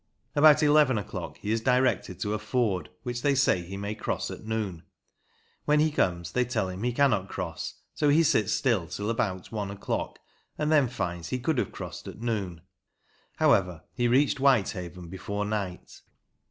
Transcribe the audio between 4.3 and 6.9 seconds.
at noon. When he comes there they tell him